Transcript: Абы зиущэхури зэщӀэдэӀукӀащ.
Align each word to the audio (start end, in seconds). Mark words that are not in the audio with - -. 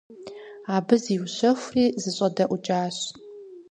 Абы 0.75 0.95
зиущэхури 1.03 1.83
зэщӀэдэӀукӀащ. 2.01 2.97